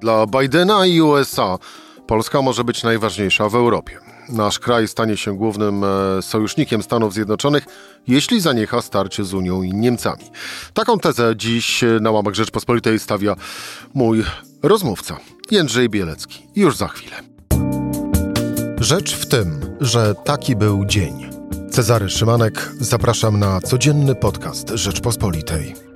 [0.00, 1.58] Dla Bidena i USA
[2.06, 3.98] Polska może być najważniejsza w Europie.
[4.28, 7.64] Nasz kraj stanie się głównym e, sojusznikiem Stanów Zjednoczonych,
[8.06, 10.24] jeśli zaniecha starcie z Unią i Niemcami.
[10.74, 13.36] Taką tezę dziś na łamach Rzeczpospolitej stawia
[13.94, 14.24] mój
[14.62, 15.16] rozmówca,
[15.50, 16.46] Jędrzej Bielecki.
[16.56, 17.16] Już za chwilę.
[18.80, 21.30] Rzecz w tym, że taki był dzień.
[21.70, 25.89] Cezary Szymanek, zapraszam na codzienny podcast Rzeczpospolitej.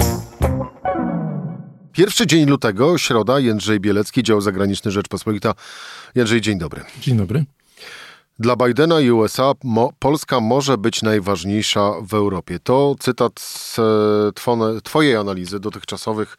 [1.95, 5.55] Pierwszy dzień lutego, środa, Jędrzej Bielecki, dział zagraniczny Rzeczpospolita.
[6.15, 6.85] Jędrzej, dzień dobry.
[7.01, 7.45] Dzień dobry.
[8.39, 12.59] Dla Bidena i USA mo, Polska może być najważniejsza w Europie.
[12.59, 16.37] To cytat z e, Twojej analizy dotychczasowych,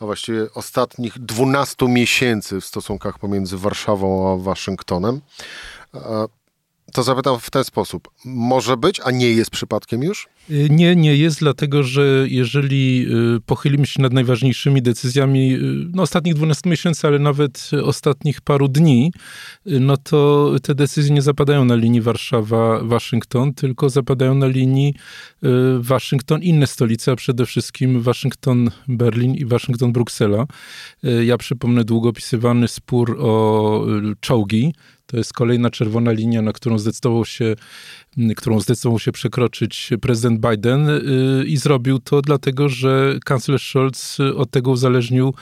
[0.00, 5.20] a właściwie ostatnich 12 miesięcy w stosunkach pomiędzy Warszawą a Waszyngtonem.
[6.92, 8.08] To zapytam w ten sposób.
[8.24, 10.28] Może być, a nie jest przypadkiem już?
[10.50, 13.06] Y, nie, nie jest, dlatego że jeżeli
[13.36, 15.58] y, pochylimy się nad najważniejszymi decyzjami y,
[15.94, 19.12] no, ostatnich 12 miesięcy, ale nawet ostatnich paru dni,
[19.66, 24.94] no to te decyzje nie zapadają na linii Warszawa-Waszyngton, tylko zapadają na linii
[25.78, 30.46] Waszyngton-inne stolice, a przede wszystkim Waszyngton-Berlin i Waszyngton-Bruksela.
[31.24, 33.86] Ja przypomnę długo opisywany spór o
[34.20, 34.72] czołgi,
[35.12, 37.56] to jest kolejna czerwona linia, na którą zdecydował się,
[38.36, 41.00] którą zdecydował się przekroczyć prezydent Biden y,
[41.46, 45.34] i zrobił to dlatego, że kanclerz Scholz od tego uzależnił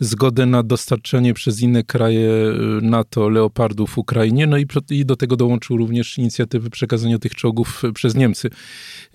[0.00, 5.36] zgodę na dostarczenie przez inne kraje y, NATO leopardów Ukrainie, no i, i do tego
[5.36, 8.50] dołączył również inicjatywy przekazania tych czołgów przez Niemcy.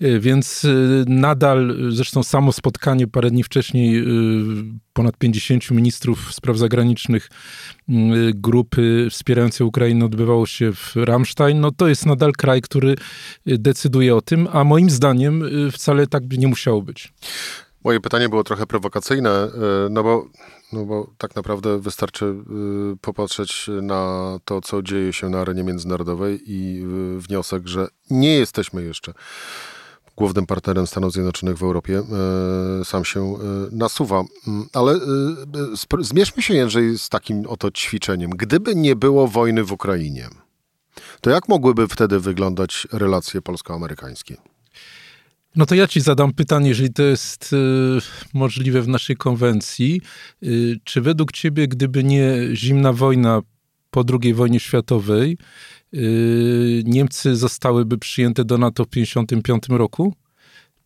[0.02, 0.66] Y, więc
[1.06, 4.04] nadal, zresztą samo spotkanie parę dni wcześniej
[4.92, 7.28] ponad 50 ministrów spraw zagranicznych
[8.34, 12.96] grupy wspierającej Ukrainę odbywało się w Ramstein, no to jest nadal kraj, który
[13.46, 17.12] decyduje o tym, a moim zdaniem y, wcale tak by nie musiało być.
[17.84, 19.48] Moje pytanie było trochę prowokacyjne,
[19.86, 20.26] y, no bo,
[20.72, 26.40] no bo tak naprawdę wystarczy y, popatrzeć na to, co dzieje się na arenie międzynarodowej
[26.46, 26.84] i
[27.18, 29.14] wniosek, że nie jesteśmy jeszcze
[30.16, 32.02] głównym partnerem Stanów Zjednoczonych w Europie,
[32.84, 33.34] sam się
[33.72, 34.24] nasuwa.
[34.48, 35.00] Mm, ale
[36.00, 38.30] zmierzmy się, Jędrzej, z takim oto ćwiczeniem.
[38.30, 40.28] Gdyby nie było wojny w Ukrainie,
[41.20, 44.36] to jak mogłyby wtedy wyglądać relacje polsko-amerykańskie?
[45.56, 47.56] No to ja ci zadam pytanie, jeżeli to jest y,
[48.34, 50.00] możliwe w naszej konwencji.
[50.42, 53.40] Y, czy według ciebie, gdyby nie zimna wojna
[53.90, 55.38] po II wojnie światowej,
[55.94, 60.14] y, Niemcy zostałyby przyjęte do NATO w 1955 roku?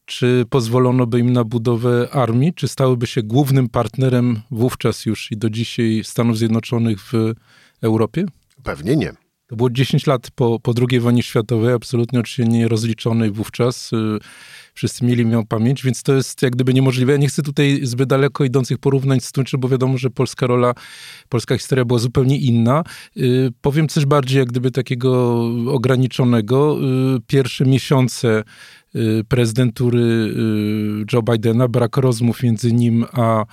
[0.05, 2.55] Czy pozwolono by im na budowę armii?
[2.55, 7.13] Czy stałyby się głównym partnerem wówczas już i do dzisiaj Stanów Zjednoczonych w
[7.83, 8.25] Europie?
[8.63, 9.24] Pewnie nie.
[9.55, 13.91] Było 10 lat po, po II wojnie światowej, absolutnie oczywiście nie rozliczonej wówczas.
[14.75, 17.13] Y, wszyscy mieli ją pamięć, więc to jest jak gdyby niemożliwe.
[17.13, 20.75] Ja nie chcę tutaj zbyt daleko idących porównań z tym, bo wiadomo, że polska rola,
[21.29, 22.85] polska historia była zupełnie inna.
[23.17, 26.79] Y, powiem coś bardziej jak gdyby takiego ograniczonego.
[27.17, 28.45] Y, pierwsze miesiące
[29.29, 30.35] prezydentury
[31.13, 33.45] Joe Bidena, brak rozmów między nim a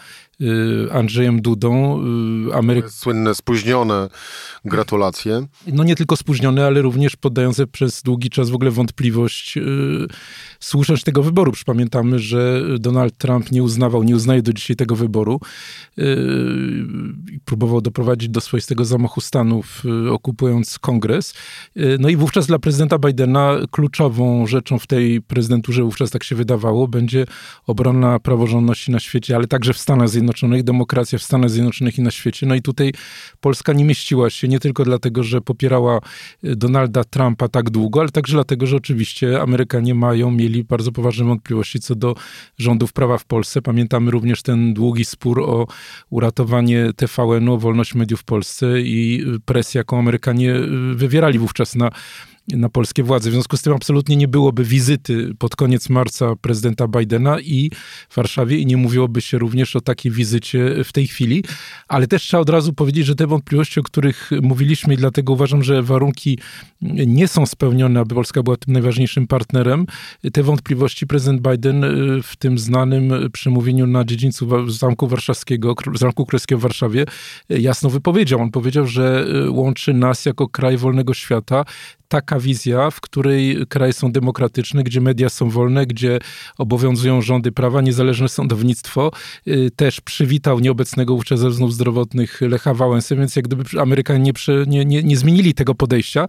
[0.41, 2.01] Y, Andrzejem Dudą.
[2.49, 2.89] Y, Ameryk...
[2.89, 4.09] Słynne, spóźnione
[4.65, 5.47] gratulacje.
[5.67, 9.61] No nie tylko spóźnione, ale również poddające przez długi czas w ogóle wątpliwość y,
[10.59, 11.51] słuszność tego wyboru.
[11.65, 15.39] Pamiętamy, że Donald Trump nie uznawał, nie uznaje do dzisiaj tego wyboru.
[17.45, 21.33] Próbował doprowadzić do swoistego zamachu stanów, okupując kongres.
[21.99, 26.87] No i wówczas dla prezydenta Bidena kluczową rzeczą w tej prezydenturze, wówczas tak się wydawało,
[26.87, 27.25] będzie
[27.67, 32.11] obrona praworządności na świecie, ale także w Stanach Zjednoczonych demokracja w Stanach Zjednoczonych i na
[32.11, 32.45] świecie.
[32.45, 32.93] No i tutaj
[33.39, 35.99] Polska nie mieściła się nie tylko dlatego, że popierała
[36.43, 41.79] Donalda Trumpa tak długo, ale także dlatego, że oczywiście Amerykanie mają, mieli bardzo poważne wątpliwości
[41.79, 42.15] co do
[42.57, 43.61] rządów prawa w Polsce.
[43.61, 45.67] Pamiętamy również ten długi spór o
[46.09, 51.91] uratowanie TVN-u, wolność mediów w Polsce i presję, jaką Amerykanie e, wywierali wówczas na
[52.47, 53.29] na polskie władze.
[53.29, 57.71] W związku z tym absolutnie nie byłoby wizyty pod koniec marca prezydenta Bidena i
[58.09, 61.43] w Warszawie i nie mówiłoby się również o takiej wizycie w tej chwili.
[61.87, 65.63] Ale też trzeba od razu powiedzieć, że te wątpliwości, o których mówiliśmy i dlatego uważam,
[65.63, 66.39] że warunki
[67.07, 69.85] nie są spełnione, aby Polska była tym najważniejszym partnerem.
[70.33, 76.59] Te wątpliwości prezydent Biden y, w tym znanym przemówieniu na dziedzińcu Zamku Warszawskiego, Zamku Królewskiego
[76.59, 77.05] w Warszawie
[77.49, 78.41] jasno wypowiedział.
[78.41, 81.65] On powiedział, że y, łączy nas jako kraj wolnego świata
[82.11, 86.19] taka wizja, w której kraje są demokratyczne, gdzie media są wolne, gdzie
[86.57, 89.11] obowiązują rządy prawa, niezależne sądownictwo,
[89.47, 94.33] y, też przywitał nieobecnego wówczas ze zdrowotnych Lecha Wałęsy, więc jak gdyby Amerykanie nie,
[94.67, 96.25] nie, nie, nie zmienili tego podejścia.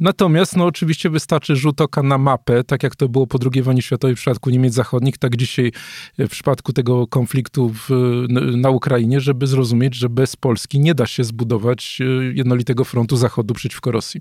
[0.00, 3.82] Natomiast no oczywiście wystarczy rzut oka na mapę, tak jak to było po II wojnie
[3.82, 5.72] światowej w przypadku Niemiec Zachodnich, tak dzisiaj
[6.18, 7.90] w przypadku tego konfliktu w,
[8.56, 13.54] na Ukrainie, żeby zrozumieć, że bez Polski nie da się zbudować y, jednolitego frontu Zachodu
[13.54, 14.20] przeciwko Rosji.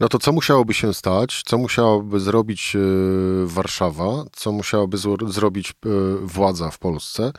[0.00, 1.42] No to co musiałoby się stać?
[1.46, 4.24] Co musiałaby zrobić y, Warszawa?
[4.32, 4.96] Co musiałaby
[5.28, 7.32] zrobić y, władza w Polsce,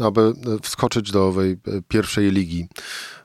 [0.00, 1.56] aby wskoczyć do owej
[1.88, 2.66] pierwszej ligi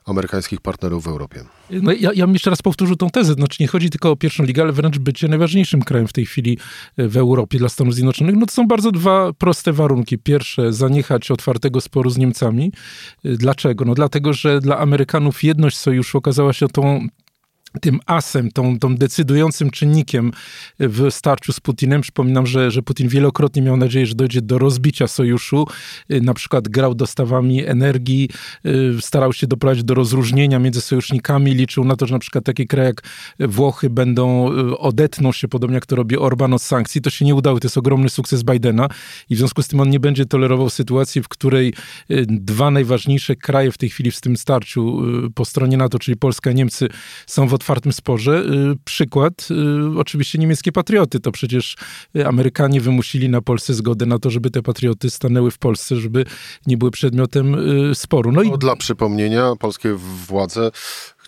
[0.06, 1.44] amerykańskich partnerów w Europie.
[1.70, 3.32] No ja, ja jeszcze raz powtórzę tą tezę.
[3.34, 6.58] Znaczy nie chodzi tylko o pierwszą ligę, ale wręcz bycie najważniejszym krajem w tej chwili
[6.98, 8.36] w Europie dla Stanów Zjednoczonych.
[8.36, 10.18] No to są bardzo dwa proste warunki.
[10.18, 12.72] Pierwsze, zaniechać otwartego sporu z Niemcami.
[13.24, 13.84] Dlaczego?
[13.84, 17.08] No dlatego, że dla Amerykanów jedność sojuszu okazała się tą
[17.80, 20.32] tym asem, tą, tą decydującym czynnikiem
[20.78, 22.00] w starciu z Putinem.
[22.00, 25.66] Przypominam, że, że Putin wielokrotnie miał nadzieję, że dojdzie do rozbicia sojuszu.
[26.12, 28.28] Y, na przykład grał dostawami energii,
[28.66, 32.66] y, starał się doprowadzić do rozróżnienia między sojusznikami, liczył na to, że na przykład takie
[32.66, 33.02] kraje jak
[33.50, 37.00] Włochy będą, y, odetną się, podobnie jak to robi Orban od sankcji.
[37.00, 38.88] To się nie udało, to jest ogromny sukces Bidena
[39.30, 41.74] i w związku z tym on nie będzie tolerował sytuacji, w której
[42.26, 45.02] dwa najważniejsze kraje w tej chwili w tym starciu
[45.34, 46.88] po stronie NATO, czyli Polska i Niemcy,
[47.26, 48.42] są w otwartym sporze.
[48.72, 49.48] Y, przykład,
[49.94, 51.20] y, oczywiście niemieckie patrioty.
[51.20, 51.76] To przecież
[52.26, 56.24] Amerykanie wymusili na Polsce zgodę na to, żeby te patrioty stanęły w Polsce, żeby
[56.66, 57.54] nie były przedmiotem
[57.90, 58.32] y, sporu.
[58.32, 58.58] No i...
[58.58, 59.94] Dla przypomnienia, polskie
[60.26, 60.70] władze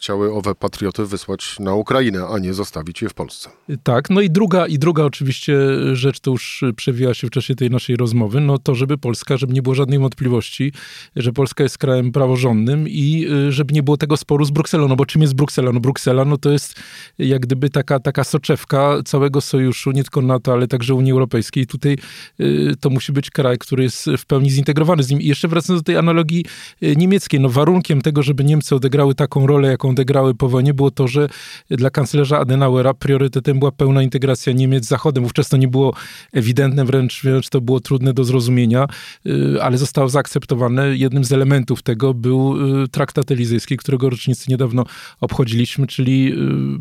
[0.01, 3.51] chciały owe patrioty wysłać na Ukrainę, a nie zostawić je w Polsce.
[3.83, 5.57] Tak, no i druga, i druga oczywiście
[5.93, 9.53] rzecz, to już przewijała się w czasie tej naszej rozmowy, no to żeby Polska, żeby
[9.53, 10.73] nie było żadnej wątpliwości,
[11.17, 14.97] że Polska jest krajem praworządnym i y, żeby nie było tego sporu z Brukselą, no
[14.97, 15.73] bo czym jest Bruksela?
[15.73, 16.75] No Bruksela, no to jest
[17.19, 21.67] jak gdyby taka, taka soczewka całego sojuszu, nie tylko NATO, ale także Unii Europejskiej.
[21.67, 21.97] Tutaj
[22.41, 25.21] y, to musi być kraj, który jest w pełni zintegrowany z nim.
[25.21, 26.45] I jeszcze wracając do tej analogii
[26.83, 30.91] y, niemieckiej, no warunkiem tego, żeby Niemcy odegrały taką rolę, jaką odegrały po wojnie, było
[30.91, 31.29] to, że
[31.71, 35.25] dla kanclerza Adenauera priorytetem była pełna integracja Niemiec z Zachodem.
[35.25, 35.95] Wówczas to nie było
[36.33, 38.87] ewidentne, wręcz, wręcz to było trudne do zrozumienia,
[39.27, 40.97] y, ale zostało zaakceptowane.
[40.97, 44.85] Jednym z elementów tego był y, traktat elizyjski, którego rocznicy niedawno
[45.21, 46.33] obchodziliśmy, czyli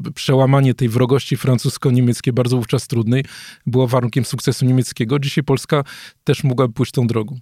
[0.07, 3.25] y, przełamanie tej wrogości francusko-niemieckiej, bardzo wówczas trudnej,
[3.65, 5.19] było warunkiem sukcesu niemieckiego.
[5.19, 5.83] Dzisiaj Polska
[6.23, 7.39] też mogłaby pójść tą drogą.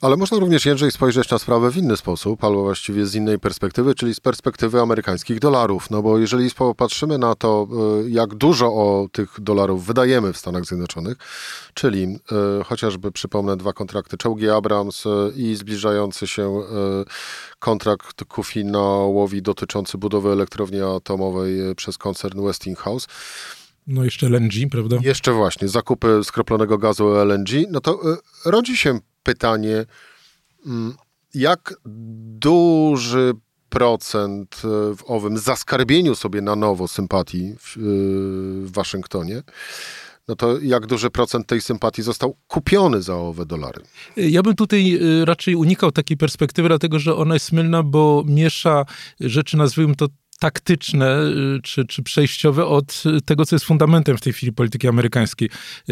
[0.00, 3.94] Ale można również, Jędrzej, spojrzeć na sprawę w inny sposób, albo właściwie z innej perspektywy,
[3.94, 5.90] czyli z perspektywy amerykańskich dolarów.
[5.90, 7.68] No bo jeżeli popatrzymy na to,
[8.06, 11.16] y, jak dużo o tych dolarów wydajemy w Stanach Zjednoczonych,
[11.74, 12.18] czyli
[12.60, 16.62] y, chociażby przypomnę dwa kontrakty czołgi Abrams y, i zbliżający się
[17.58, 23.06] kontrakt ku finałowi dotyczący budowy elektrowni atomowej przez koncern Westinghouse,
[23.88, 24.96] no jeszcze LNG, prawda?
[25.02, 27.48] Jeszcze właśnie, zakupy skroplonego gazu LNG.
[27.70, 28.00] No to
[28.44, 29.84] rodzi się pytanie,
[30.66, 30.94] mm,
[31.34, 31.74] jak
[32.38, 33.32] duży
[33.68, 37.80] procent e, w owym zaskarbieniu sobie na nowo sympatii w, e,
[38.66, 39.42] w Waszyngtonie,
[40.28, 43.82] no to jak duży procent tej sympatii został kupiony za owe dolary?
[44.16, 48.84] Ja bym tutaj raczej unikał takiej perspektywy, dlatego że ona jest mylna, bo miesza
[49.20, 50.06] rzeczy, nazwijmy to
[50.38, 51.20] taktyczne
[51.56, 55.50] y, czy, czy przejściowe od tego, co jest fundamentem w tej chwili polityki amerykańskiej.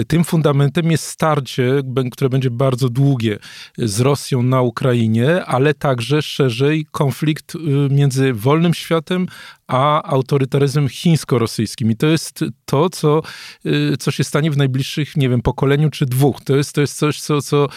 [0.08, 1.82] Tym fundamentem jest starcie,
[2.12, 3.38] które będzie bardzo długie
[3.78, 7.58] z Rosją na Ukrainie, ale także szerzej konflikt y,
[7.90, 9.26] między wolnym światem
[9.66, 11.90] a autorytaryzmem chińsko-rosyjskim.
[11.90, 13.22] I to jest to, co,
[13.66, 16.40] y, co się stanie w najbliższych, nie wiem, pokoleniu czy dwóch.
[16.44, 17.68] To jest, to jest coś, co, co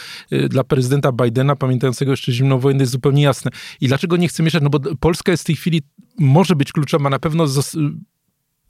[0.49, 3.51] dla prezydenta Bidena, pamiętającego jeszcze zimną wojnę, jest zupełnie jasne.
[3.81, 4.63] I dlaczego nie chcę mieszać?
[4.63, 5.81] No bo Polska jest w tej chwili
[6.19, 7.09] może być kluczowa.
[7.09, 7.47] Na pewno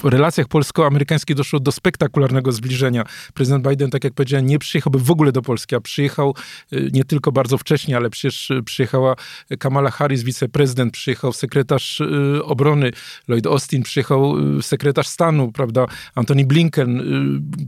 [0.03, 3.03] relacjach polsko-amerykańskich doszło do spektakularnego zbliżenia.
[3.33, 6.35] Prezydent Biden, tak jak powiedziałem, nie przyjechałby w ogóle do Polski, a przyjechał
[6.73, 9.15] y, nie tylko bardzo wcześnie, ale przecież y, przyjechała
[9.59, 12.91] Kamala Harris, wiceprezydent, przyjechał sekretarz y, obrony
[13.27, 17.01] Lloyd Austin, przyjechał sekretarz stanu, prawda, Antony Blinken.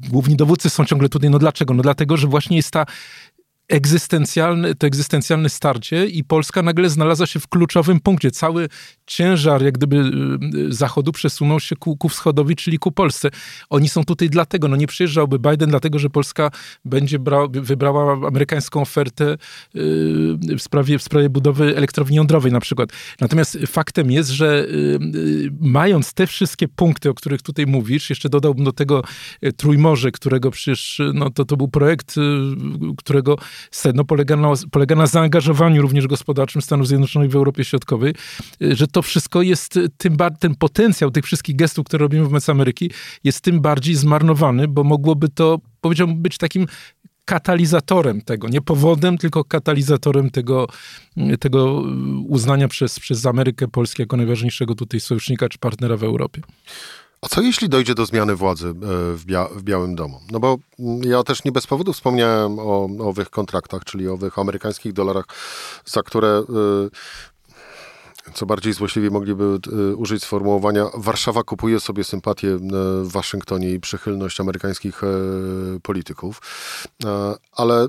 [0.09, 1.29] Główni dowódcy są ciągle tutaj.
[1.29, 1.73] No dlaczego?
[1.73, 2.85] No dlatego, że właśnie jest ta
[3.71, 8.31] egzystencjalne, to egzystencjalne starcie i Polska nagle znalazła się w kluczowym punkcie.
[8.31, 8.69] Cały
[9.05, 9.97] ciężar jak gdyby
[10.55, 13.29] y, Zachodu przesunął się ku, ku wschodowi, czyli ku Polsce.
[13.69, 16.51] Oni są tutaj dlatego, no nie przyjeżdżałby Biden dlatego, że Polska
[16.85, 19.37] będzie bra, wybrała amerykańską ofertę y,
[20.57, 22.89] w sprawie, w sprawie budowy elektrowni jądrowej na przykład.
[23.21, 24.99] Natomiast faktem jest, że y,
[25.59, 29.03] mając te wszystkie punkty, o których tutaj mówisz, jeszcze dodałbym do tego
[29.57, 32.15] Trójmorze, którego przecież, no to, to był projekt,
[32.97, 33.37] którego
[33.71, 38.13] sedno polega na, polega na zaangażowaniu również gospodarczym Stanów Zjednoczonych w Europie Środkowej,
[38.61, 42.91] że to wszystko jest tym ten potencjał tych wszystkich gestów, które robimy wobec Ameryki,
[43.23, 46.67] jest tym bardziej zmarnowany, bo mogłoby to, powiedziałbym, być takim
[47.25, 50.67] katalizatorem tego, nie powodem, tylko katalizatorem tego,
[51.39, 51.83] tego
[52.27, 56.41] uznania przez, przez Amerykę Polskę jako najważniejszego tutaj sojusznika czy partnera w Europie.
[57.21, 58.73] A co jeśli dojdzie do zmiany władzy e,
[59.15, 60.21] w, Bia w Białym Domu?
[60.31, 64.93] No bo mm, ja też nie bez powodu wspomniałem o owych kontraktach, czyli owych amerykańskich
[64.93, 65.25] dolarach,
[65.85, 66.43] za które e,
[68.33, 72.57] co bardziej złośliwie mogliby e, użyć sformułowania Warszawa kupuje sobie sympatię
[73.01, 75.01] w Waszyngtonie i przychylność amerykańskich
[75.83, 76.41] polityków.
[77.51, 77.87] Ale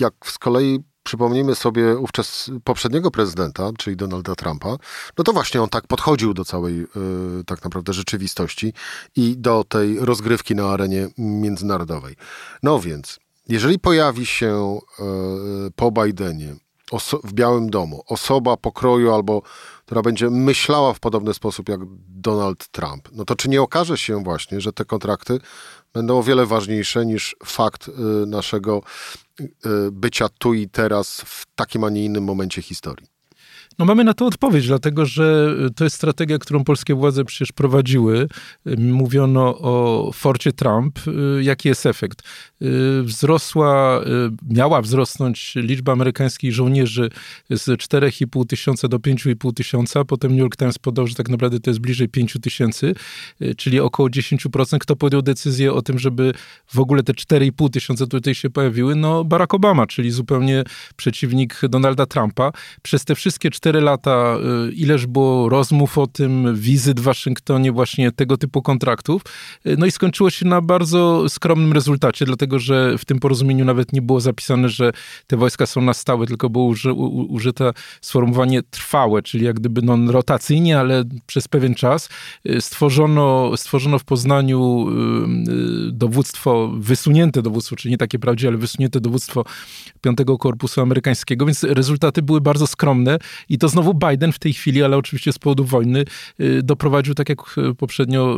[0.00, 0.78] jak z kolei
[1.10, 4.76] przypomnijmy sobie ówczes poprzedniego prezydenta, czyli Donalda Trumpa,
[5.18, 6.86] no to właśnie on tak podchodził do całej y,
[7.46, 8.72] tak naprawdę rzeczywistości
[9.16, 12.16] i do tej rozgrywki na arenie międzynarodowej.
[12.62, 14.78] No więc, jeżeli pojawi się
[15.68, 16.56] y, po Bidenie
[17.24, 19.42] w Białym Domu osoba pokroju albo
[19.86, 24.24] która będzie myślała w podobny sposób jak Donald Trump, no to czy nie okaże się
[24.24, 25.40] właśnie, że te kontrakty
[25.92, 27.92] będą o wiele ważniejsze niż fakt y,
[28.26, 28.82] naszego
[29.40, 29.46] y,
[29.92, 33.19] bycia tu i teraz w takim, a nie innym momencie historii.
[33.80, 38.28] No mamy na to odpowiedź, dlatego że to jest strategia, którą polskie władze przecież prowadziły.
[38.78, 40.98] Mówiono o forcie Trump.
[41.40, 42.22] Jaki jest efekt?
[43.02, 44.00] Wzrosła,
[44.50, 47.10] miała wzrosnąć liczba amerykańskich żołnierzy
[47.50, 50.04] z 4,5 tysiąca do 5,5 tysiąca.
[50.04, 52.94] Potem New York Times podał, że tak naprawdę to jest bliżej 5 tysięcy,
[53.56, 54.78] czyli około 10%.
[54.78, 56.32] Kto podjął decyzję o tym, żeby
[56.66, 58.96] w ogóle te 4,5 tysiąca tutaj się pojawiły?
[58.96, 60.64] No Barack Obama, czyli zupełnie
[60.96, 62.52] przeciwnik Donalda Trumpa.
[62.82, 64.36] Przez te wszystkie 4 cztery lata,
[64.68, 69.22] y, ileż było rozmów o tym, wizyt w Waszyngtonie, właśnie tego typu kontraktów.
[69.66, 73.92] Y, no i skończyło się na bardzo skromnym rezultacie, dlatego że w tym porozumieniu nawet
[73.92, 74.92] nie było zapisane, że
[75.26, 80.12] te wojska są na stałe, tylko było uży, użyte sformułowanie trwałe, czyli jak gdyby no,
[80.12, 82.08] rotacyjnie, ale przez pewien czas.
[82.48, 84.86] Y, stworzono, stworzono w Poznaniu
[85.92, 89.44] dowództwo, wysunięte dowództwo, czyli nie takie prawdziwe, ale wysunięte dowództwo
[90.00, 94.82] Piątego Korpusu Amerykańskiego, więc rezultaty były bardzo skromne i to znowu Biden w tej chwili,
[94.82, 96.04] ale oczywiście z powodu wojny,
[96.40, 98.36] y, doprowadził, tak jak y, poprzednio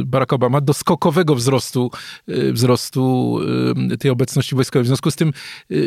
[0.00, 1.90] y, Barack Obama, do skokowego wzrostu,
[2.52, 3.38] wzrostu
[4.00, 4.84] tej obecności wojskowej.
[4.84, 5.32] W związku z tym,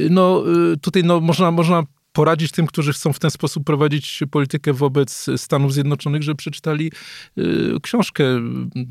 [0.10, 0.44] no
[0.82, 1.84] tutaj no, można, można
[2.16, 6.92] poradzić tym, którzy chcą w ten sposób prowadzić politykę wobec Stanów Zjednoczonych, że przeczytali
[7.38, 8.24] y, książkę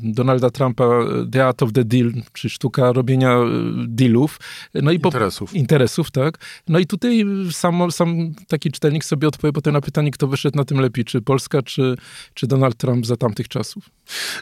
[0.03, 0.85] Donalda Trumpa
[1.31, 3.43] The Art of the Deal, czy sztuka robienia y,
[3.87, 4.39] dealów.
[4.73, 5.51] No i interesów.
[5.51, 6.37] Po, interesów, tak.
[6.67, 10.65] No i tutaj sam, sam taki czytelnik sobie odpowie potem na pytanie, kto wyszedł na
[10.65, 11.95] tym lepiej, czy Polska, czy,
[12.33, 13.89] czy Donald Trump za tamtych czasów.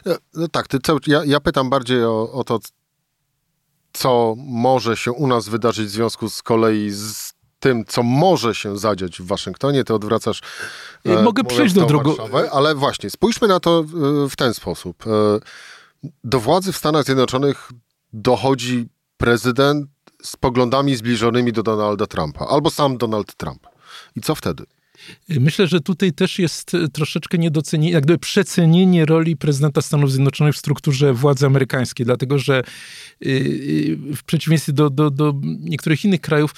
[0.06, 2.58] No, no tak, ty cały, ja, ja pytam bardziej o, o to,
[3.92, 7.33] co może się u nas wydarzyć w związku z kolei z
[7.64, 10.40] tym, co może się zadziać w Waszyngtonie, ty odwracasz.
[11.04, 12.28] E, Mogę przejść do drugiego.
[12.52, 13.84] Ale właśnie, spójrzmy na to
[14.24, 15.06] e, w ten sposób.
[15.06, 15.10] E,
[16.24, 17.70] do władzy w Stanach Zjednoczonych
[18.12, 19.86] dochodzi prezydent
[20.22, 23.66] z poglądami zbliżonymi do Donalda Trumpa, albo sam Donald Trump.
[24.16, 24.64] I co wtedy?
[25.28, 30.54] Myślę, że tutaj też jest e, troszeczkę niedocenienie, jak gdyby przecenienie roli prezydenta Stanów Zjednoczonych
[30.54, 32.62] w strukturze władzy amerykańskiej, dlatego że
[34.16, 36.54] w przeciwieństwie do, do, do niektórych innych krajów,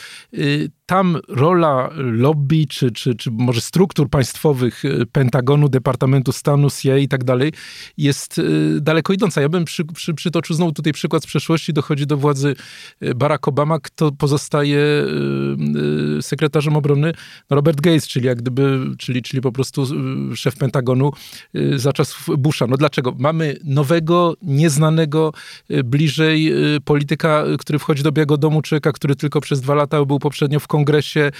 [0.86, 7.24] tam rola lobby, czy, czy, czy może struktur państwowych, Pentagonu, Departamentu Stanu, CIA i tak
[7.24, 7.52] dalej,
[7.98, 8.40] jest
[8.80, 9.40] daleko idąca.
[9.40, 12.54] Ja bym przy, przy, przytoczył znowu tutaj przykład z przeszłości, dochodzi do władzy
[13.16, 14.78] Barack Obama, kto pozostaje
[16.20, 17.12] sekretarzem obrony?
[17.50, 19.82] No Robert Gates, czyli jak gdyby, czyli, czyli po prostu
[20.32, 21.12] y, szef Pentagonu
[21.54, 22.66] y, za czasów Busha.
[22.66, 23.14] No dlaczego?
[23.18, 25.32] Mamy nowego, nieznanego,
[25.70, 26.52] y, bliżej
[26.84, 30.66] polityka, który wchodzi do Białego Domu, człowieka, który tylko przez dwa lata był poprzednio w
[30.76, 31.30] kongresie.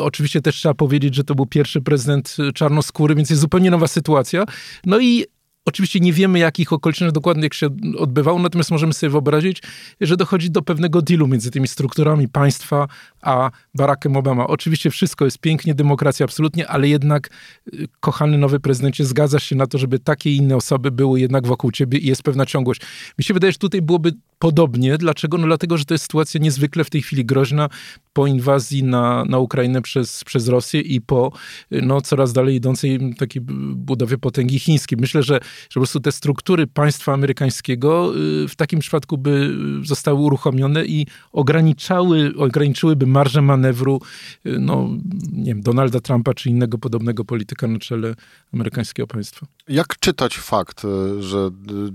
[0.00, 4.44] Oczywiście też trzeba powiedzieć, że to był pierwszy prezydent czarnoskóry, więc jest zupełnie nowa sytuacja.
[4.86, 5.24] No i
[5.64, 9.62] Oczywiście nie wiemy, jakich okolicznościach dokładnie się odbywało, natomiast możemy sobie wyobrazić,
[10.00, 12.88] że dochodzi do pewnego dealu między tymi strukturami państwa
[13.20, 14.46] a Barackiem Obama.
[14.46, 17.30] Oczywiście wszystko jest pięknie, demokracja absolutnie, ale jednak,
[17.74, 21.46] y, kochany nowy prezydencie, zgadza się na to, żeby takie i inne osoby były jednak
[21.46, 22.80] wokół ciebie i jest pewna ciągłość.
[23.18, 24.98] Mi się wydaje, że tutaj byłoby podobnie.
[24.98, 25.38] Dlaczego?
[25.38, 27.68] No dlatego, że to jest sytuacja niezwykle w tej chwili groźna
[28.12, 31.32] po inwazji na, na Ukrainę przez, przez Rosję i po
[31.70, 33.42] no, coraz dalej idącej takiej
[33.74, 34.98] budowie potęgi chińskiej.
[35.00, 38.12] Myślę, że, że po prostu te struktury państwa amerykańskiego
[38.44, 39.54] y, w takim przypadku by
[39.84, 44.00] zostały uruchomione i ograniczały, ograniczyłyby marżę manewru
[44.46, 44.88] y, no,
[45.32, 48.14] nie wiem, Donalda Trumpa czy innego podobnego polityka na czele
[48.54, 49.46] amerykańskiego państwa.
[49.68, 51.50] Jak czytać fakt, y, że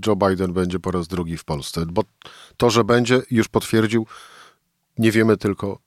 [0.06, 1.86] Joe Biden będzie po raz drugi w Polsce?
[1.86, 2.02] Bo
[2.56, 4.06] to, że będzie, już potwierdził
[4.98, 5.78] Nie wiemy tylko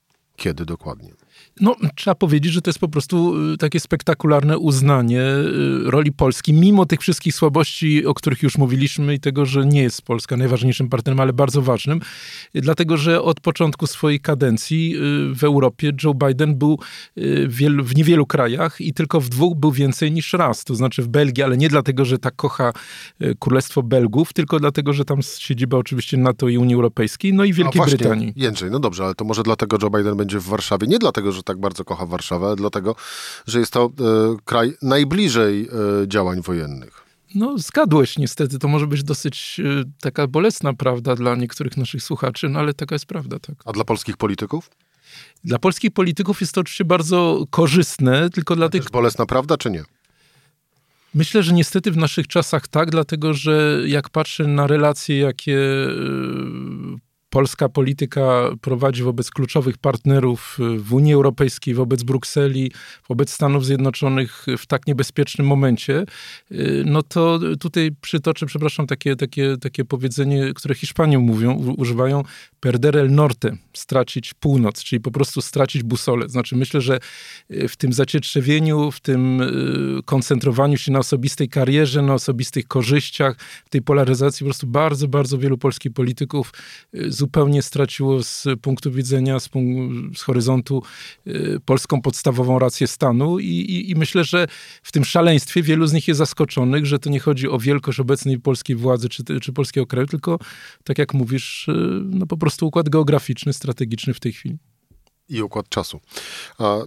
[0.42, 1.14] kiedy dokładnie.
[1.60, 6.54] No, trzeba powiedzieć, że to jest po prostu y, takie spektakularne uznanie y, roli Polski,
[6.54, 10.90] mimo tych wszystkich słabości, o których już mówiliśmy i tego, że nie jest Polska najważniejszym
[10.90, 12.02] partnerem, ale bardzo ważnym,
[12.54, 16.80] dlatego, że od początku swojej kadencji y, w Europie Joe Biden był
[17.80, 21.44] w niewielu krajach i tylko w dwóch był więcej niż raz, to znaczy w Belgii,
[21.44, 22.74] ale nie dlatego, że tak kocha
[23.40, 27.80] Królestwo Belgów, tylko dlatego, że tam siedziba oczywiście NATO i Unii Europejskiej, no i Wielkiej
[27.80, 28.34] no właśnie, Brytanii.
[28.36, 31.41] Jędrzej, no dobrze, ale to może dlatego Joe Biden będzie w Warszawie, nie dlatego, że
[31.44, 32.96] tak bardzo kocha Warszawę, dlatego,
[33.48, 33.92] że jest to e,
[34.46, 35.68] kraj najbliżej
[36.04, 37.02] e, działań wojennych.
[37.36, 38.60] No, zgadłeś niestety.
[38.60, 42.96] To może być dosyć e, taka bolesna prawda dla niektórych naszych słuchaczy, no ale taka
[42.96, 43.56] jest prawda, tak.
[43.66, 44.70] A dla polskich polityków?
[45.44, 48.90] Dla polskich polityków jest to oczywiście bardzo korzystne, tylko dla tych...
[48.92, 49.84] bolesna prawda, czy nie?
[51.14, 55.58] Myślę, że niestety w naszych czasach tak, dlatego że jak patrzę na relacje, jakie
[57.32, 62.72] polska polityka prowadzi wobec kluczowych partnerów w Unii Europejskiej, wobec Brukseli,
[63.10, 66.06] wobec Stanów Zjednoczonych w tak niebezpiecznym momencie,
[66.86, 72.24] no to tutaj przytoczę, przepraszam, takie, takie, takie powiedzenie, które Hiszpanie mówią, używają
[72.60, 76.30] perder el norte, stracić północ, czyli po prostu stracić busolę.
[76.30, 77.00] Znaczy myślę, że
[77.50, 83.70] w tym zacietrzewieniu, w tym y, koncentrowaniu się na osobistej karierze, na osobistych korzyściach, w
[83.70, 86.54] tej polaryzacji po prostu bardzo, bardzo wielu polskich polityków
[86.96, 89.50] y, zupełnie straciło z punktu widzenia, z,
[90.16, 90.84] z horyzontu
[91.28, 94.48] y, polską podstawową rację stanu I, i, i, myślę, że
[94.84, 98.40] w tym szaleństwie wielu z nich jest zaskoczonych, że to nie chodzi o wielkość obecnej
[98.40, 100.40] polskiej władzy czy, czy polskiego kraju, tylko
[100.84, 101.74] tak jak mówisz, y,
[102.06, 104.58] no po prostu układ geograficzny, strategiczny w tej chwili.
[105.30, 106.00] I układ czasu.
[106.58, 106.86] A, e,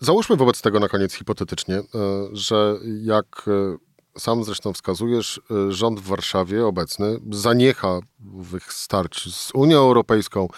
[0.00, 1.84] załóżmy wobec tego na koniec hipotetycznie, e,
[2.32, 3.48] że jak
[4.18, 8.00] sam zresztą wskazujesz, y, rząd w Warszawie obecny zaniecha
[8.68, 10.48] starć z Unią Europejską,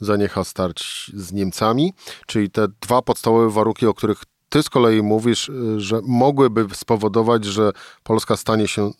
[0.00, 1.92] zaniecha starć z Niemcami,
[2.26, 7.44] czyli te dwa podstawowe warunki, o których ty z kolei mówisz, y, że mogłyby spowodować,
[7.44, 8.92] że Polska stanie się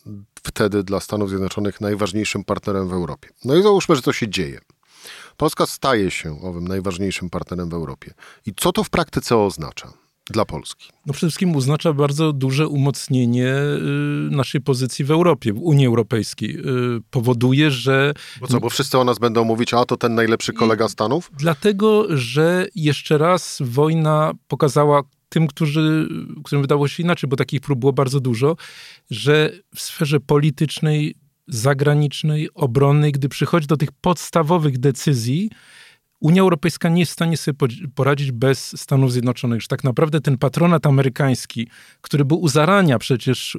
[0.43, 3.29] wtedy dla Stanów Zjednoczonych najważniejszym partnerem w Europie.
[3.45, 4.61] No i załóżmy, że to się dzieje.
[5.37, 8.15] Polska staje się owym najważniejszym partnerem w Europie.
[8.47, 10.06] I co to w praktyce oznacza?
[10.31, 10.89] Dla Polski?
[11.07, 13.81] No przede wszystkim oznacza bardzo duże umocnienie y,
[14.31, 16.59] naszej pozycji w Europie, w Unii Europejskiej.
[16.59, 16.63] Y,
[17.11, 18.15] powoduje, że...
[18.41, 21.31] Bo co, bo wszyscy o nas będą mówić, a to ten najlepszy kolega Stanów?
[21.39, 26.09] Dlatego, że jeszcze raz wojna pokazała tym, którzy,
[26.45, 28.57] którym wydało się inaczej, bo takich prób było bardzo dużo,
[29.11, 31.15] że w sferze politycznej,
[31.49, 35.51] zagranicznej, obronnej, gdy przychodzi do tych podstawowych decyzji,
[36.21, 37.59] Unia Europejska nie jest w stanie sobie
[37.95, 39.63] poradzić bez Stanów Zjednoczonych.
[39.63, 41.69] Że tak naprawdę ten patronat amerykański,
[42.01, 43.59] który był u zarania przecież y,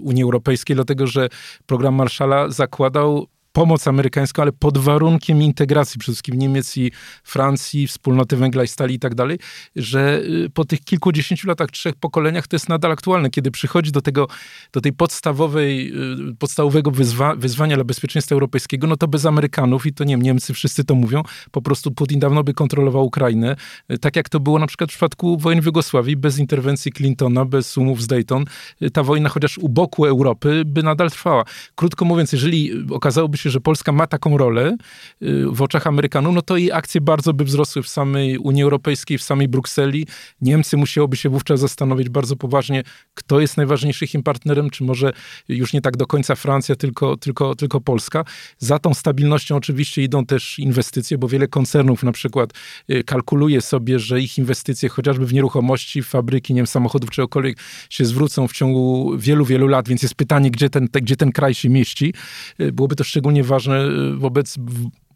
[0.00, 1.28] Unii Europejskiej, dlatego że
[1.66, 3.26] program Marshalla zakładał
[3.58, 6.92] pomoc amerykańską, ale pod warunkiem integracji przede wszystkim Niemiec i
[7.24, 9.38] Francji, wspólnoty węgla i stali i tak dalej,
[9.76, 14.02] że y, po tych kilkudziesięciu latach, trzech pokoleniach to jest nadal aktualne, kiedy przychodzi do
[14.02, 14.28] tego,
[14.72, 15.92] do tej podstawowej,
[16.30, 20.54] y, podstawowego wyzwa, wyzwania dla bezpieczeństwa europejskiego, no to bez Amerykanów i to nie Niemcy
[20.54, 23.56] wszyscy to mówią, po prostu Putin dawno by kontrolował Ukrainę,
[23.92, 27.44] y, tak jak to było na przykład w przypadku wojen w Jugosławii, bez interwencji Clintona,
[27.44, 28.44] bez umów z Dayton,
[28.92, 31.44] ta wojna chociaż u boku Europy by nadal trwała.
[31.74, 34.76] Krótko mówiąc, jeżeli okazałoby się się, że Polska ma taką rolę
[35.22, 39.18] y, w oczach Amerykanów, no to jej akcje bardzo by wzrosły w samej Unii Europejskiej,
[39.18, 40.06] w samej Brukseli.
[40.40, 42.82] Niemcy musiałoby się wówczas zastanowić bardzo poważnie,
[43.14, 45.12] kto jest najważniejszym ich partnerem, czy może
[45.48, 48.24] już nie tak do końca Francja, tylko, tylko, tylko Polska.
[48.58, 52.50] Za tą stabilnością oczywiście idą też inwestycje, bo wiele koncernów na przykład
[52.90, 57.58] y, kalkuluje sobie, że ich inwestycje chociażby w nieruchomości, w fabryki, nie wiem, samochodów, czegokolwiek
[57.90, 61.54] się zwrócą w ciągu wielu, wielu lat, więc jest pytanie, gdzie ten, gdzie ten kraj
[61.54, 62.14] się mieści.
[62.60, 64.56] Y, byłoby to szczególnie szczególnie ważne y, wobec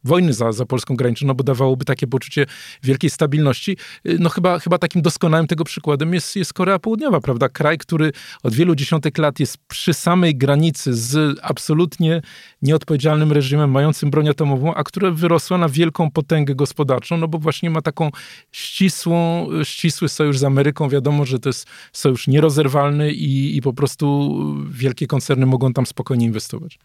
[0.05, 2.47] wojny za, za polską granicą, no bo dawałoby takie poczucie
[2.83, 3.77] wielkiej stabilności.
[4.07, 7.49] Y, no chyba, chyba takim doskonałym tego przykładem jest, jest Korea Południowa, prawda?
[7.49, 8.13] Kraj, który
[8.43, 12.23] od wielu dziesiątek lat jest przy samej granicy z absolutnie
[12.63, 17.71] nieodpowiedzialnym reżimem mającym broń atomową, a które wyrosła na wielką potęgę gospodarczą, no bo właśnie
[17.71, 18.11] ma taką
[18.53, 20.89] ścisłą, ścisły sojusz z Ameryką.
[20.89, 24.37] Wiadomo, że to jest sojusz nierozerwalny i, i po prostu
[24.71, 26.79] wielkie koncerny mogą tam spokojnie inwestować.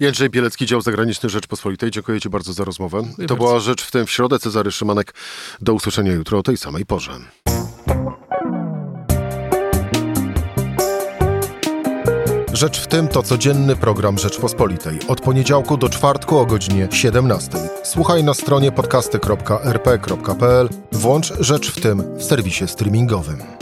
[0.00, 1.90] Jędrzej Bielecki, dział zagraniczny Rzeczpospolitej.
[1.90, 3.02] Dziękuję Ci bardzo za rozmowę.
[3.02, 3.46] Dziękuję to bardzo.
[3.46, 4.38] była Rzecz w tym w środę.
[4.38, 5.14] Cezary Szymanek.
[5.60, 7.12] Do usłyszenia jutro o tej samej porze.
[12.52, 14.98] Rzecz w tym to codzienny program Rzeczpospolitej.
[15.08, 17.58] Od poniedziałku do czwartku o godzinie 17.
[17.84, 20.68] Słuchaj na stronie podcasty.rp.pl.
[20.92, 23.61] Włącz Rzecz w tym w serwisie streamingowym.